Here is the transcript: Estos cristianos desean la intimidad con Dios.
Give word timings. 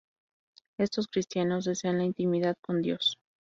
Estos 0.79 1.07
cristianos 1.07 1.65
desean 1.65 1.99
la 1.99 2.05
intimidad 2.05 2.55
con 2.63 2.81
Dios. 2.81 3.19